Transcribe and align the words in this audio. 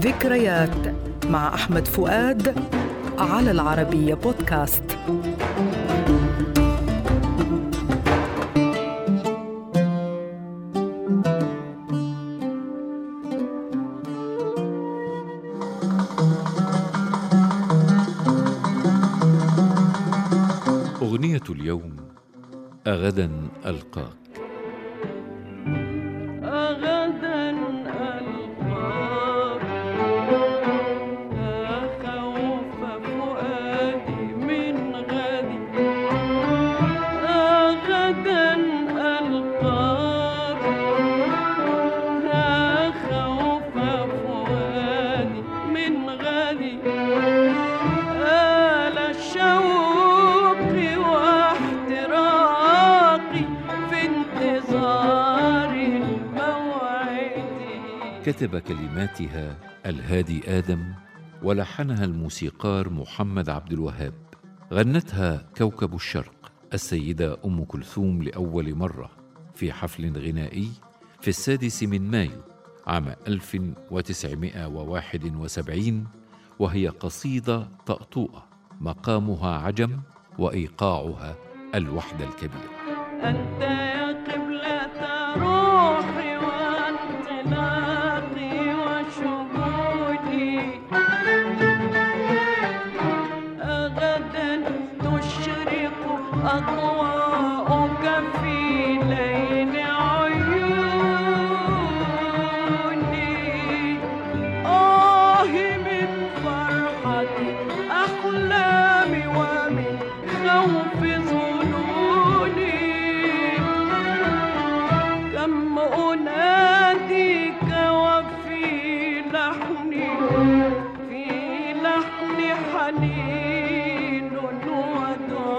ذكريات 0.00 0.94
مع 1.26 1.54
أحمد 1.54 1.88
فؤاد 1.88 2.54
على 3.18 3.50
العربية 3.50 4.14
بودكاست. 4.14 4.84
أغنية 21.02 21.40
اليوم 21.50 21.96
أغدا 22.86 23.30
ألقاك. 23.66 24.19
كتب 58.30 58.58
كلماتها 58.58 59.56
الهادي 59.86 60.58
آدم 60.58 60.92
ولحنها 61.42 62.04
الموسيقار 62.04 62.90
محمد 62.90 63.50
عبد 63.50 63.72
الوهاب. 63.72 64.14
غنتها 64.72 65.46
كوكب 65.56 65.94
الشرق 65.94 66.52
السيدة 66.74 67.38
أم 67.44 67.64
كلثوم 67.64 68.22
لأول 68.22 68.74
مرة 68.74 69.10
في 69.54 69.72
حفل 69.72 70.18
غنائي 70.18 70.68
في 71.20 71.28
السادس 71.28 71.82
من 71.82 72.10
مايو 72.10 72.40
عام 72.86 73.14
1971 73.28 76.06
وهي 76.58 76.88
قصيدة 76.88 77.68
طأطوئة 77.86 78.46
مقامها 78.80 79.58
عجم 79.58 80.00
وإيقاعها 80.38 81.34
الوحدة 81.74 82.24
الكبيرة. 82.24 82.70
أنت 83.22 83.99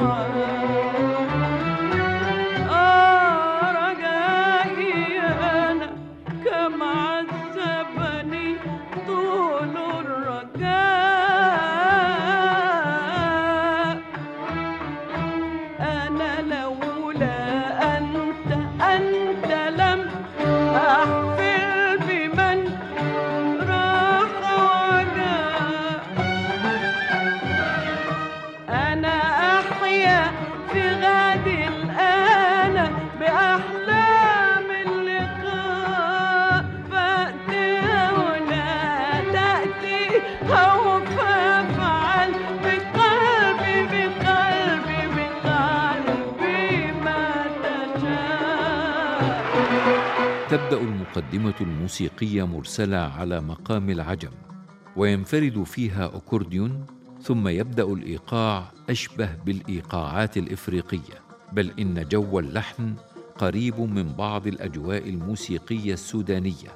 one. 0.00 0.27
تبدأ 50.50 50.80
المقدمة 50.80 51.54
الموسيقية 51.60 52.46
مرسلة 52.46 52.96
على 52.96 53.40
مقام 53.40 53.90
العجم 53.90 54.30
وينفرد 54.96 55.62
فيها 55.62 56.06
أكورديون 56.06 56.86
ثم 57.22 57.48
يبدأ 57.48 57.84
الإيقاع 57.84 58.72
أشبه 58.90 59.34
بالإيقاعات 59.46 60.36
الإفريقية 60.36 61.20
بل 61.52 61.72
إن 61.78 62.04
جو 62.08 62.38
اللحن 62.38 62.94
قريب 63.38 63.80
من 63.80 64.12
بعض 64.12 64.46
الأجواء 64.46 65.08
الموسيقية 65.08 65.92
السودانية 65.92 66.70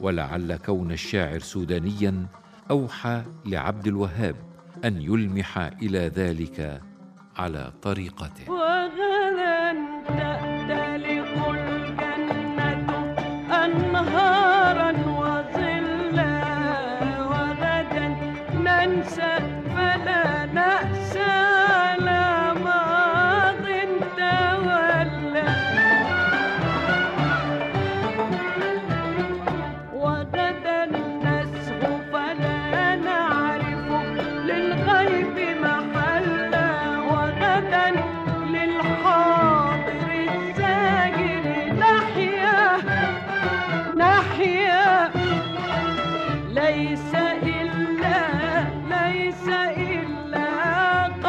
ولعل 0.00 0.56
كون 0.56 0.92
الشاعر 0.92 1.38
سودانيا 1.38 2.26
أوحى 2.70 3.22
لعبد 3.46 3.86
الوهاب 3.86 4.36
أن 4.84 5.02
يلمح 5.02 5.58
إلى 5.58 5.98
ذلك 5.98 6.80
على 7.36 7.72
طريقته. 7.82 8.44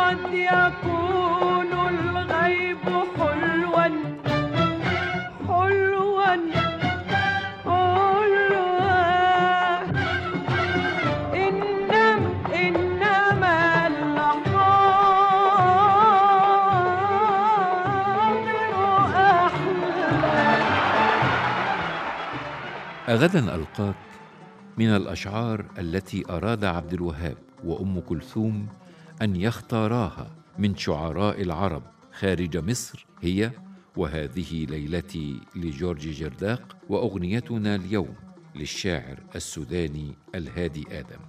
قد 0.08 0.34
يكون 0.34 1.72
الغيب 1.90 2.86
حلوا 3.18 3.88
حلوا 5.48 6.26
حلوا. 7.66 8.78
إنما 11.36 12.06
إنما 12.56 13.88
الحاضر 13.88 14.58
أحلى. 19.46 20.10
أغدا 23.10 23.56
ألقاك 23.56 23.96
من 24.78 24.88
الأشعار 24.96 25.66
التي 25.78 26.24
أراد 26.30 26.66
عبد 26.66 26.94
الوهاب 26.94 27.38
وأم 27.66 28.00
كلثوم 28.00 28.68
أن 29.22 29.36
يختاراها 29.36 30.32
من 30.58 30.76
شعراء 30.76 31.42
العرب 31.42 31.84
خارج 32.12 32.58
مصر 32.58 33.06
هي 33.22 33.52
وهذه 33.96 34.66
ليلتي 34.66 35.40
لجورج 35.56 36.10
جرداق 36.10 36.78
وأغنيتنا 36.90 37.76
اليوم 37.76 38.16
للشاعر 38.56 39.18
السوداني 39.36 40.16
الهادي 40.36 40.86
آدم. 40.92 41.20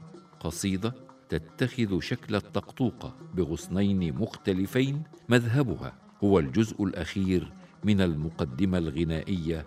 قصيدة 0.40 0.94
تتخذ 1.28 2.00
شكل 2.00 2.34
الطقطوقة 2.34 3.16
بغصنين 3.34 4.14
مختلفين 4.14 5.02
مذهبها 5.28 5.92
هو 6.24 6.38
الجزء 6.38 6.84
الأخير 6.84 7.52
من 7.84 8.00
المقدمة 8.00 8.78
الغنائية 8.78 9.66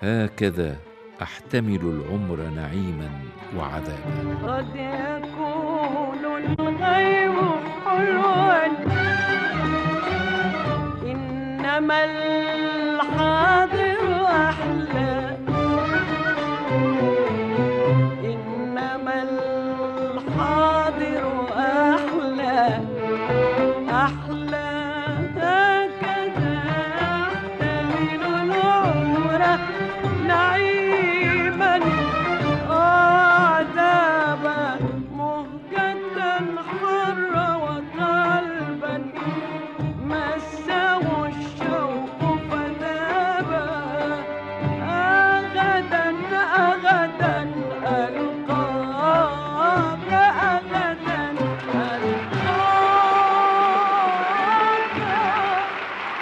هكذا 0.00 0.78
أحتمل 1.22 1.80
العمر 1.80 2.50
نعيما 2.50 3.22
وعذابا 3.56 4.46
قد 4.46 4.66
يكون 4.76 6.24
الغير 6.58 7.19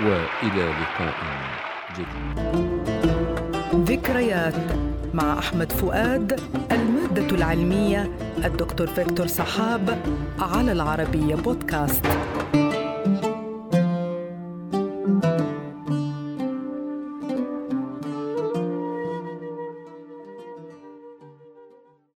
وإلى 0.00 0.73
لقاء 0.81 1.15
جديد. 1.99 2.39
ذكريات 3.75 4.55
مع 5.15 5.39
أحمد 5.39 5.73
فؤاد 5.73 6.41
المادة 6.73 7.37
العلمية 7.37 8.11
الدكتور 8.45 8.87
فيكتور 8.87 9.27
صحاب 9.27 9.99
على 10.41 10.73
العربية 10.73 11.35
بودكاست. 11.35 12.06